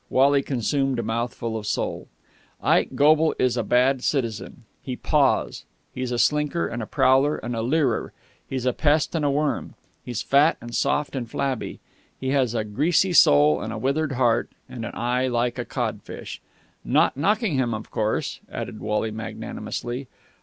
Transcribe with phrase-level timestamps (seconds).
[0.09, 2.07] Wally consumed a mouthful of sole.
[2.59, 4.63] "Ike Goble is a bad citizen.
[4.81, 5.63] He paws!
[5.93, 8.11] He's a slinker and a prowler and a leerer.
[8.49, 9.75] He's a pest and a worm!
[10.03, 11.81] He's fat and soft and flabby.
[12.19, 16.41] He has a greasy soul, a withered heart, and an eye like a codfish.
[16.83, 20.07] Not knocking him, of course!" added Wally magnanimously.